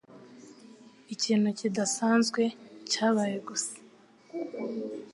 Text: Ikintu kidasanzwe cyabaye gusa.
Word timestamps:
Ikintu 1.13 1.47
kidasanzwe 1.59 2.41
cyabaye 2.91 3.37
gusa. 3.47 3.75